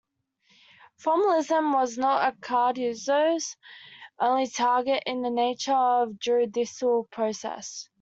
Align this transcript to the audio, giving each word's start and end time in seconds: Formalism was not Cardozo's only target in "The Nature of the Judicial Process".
Formalism 0.97 1.73
was 1.73 1.95
not 1.95 2.41
Cardozo's 2.41 3.55
only 4.19 4.47
target 4.47 5.03
in 5.05 5.21
"The 5.21 5.29
Nature 5.29 5.75
of 5.75 6.13
the 6.13 6.15
Judicial 6.15 7.03
Process". 7.11 7.87